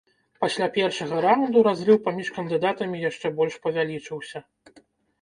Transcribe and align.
Пасля 0.45 0.69
першага 0.77 1.19
раунду 1.25 1.59
разрыў 1.69 2.01
паміж 2.09 2.33
кандыдатамі 2.41 3.05
яшчэ 3.09 3.35
больш 3.39 3.63
павялічыўся. 3.71 4.39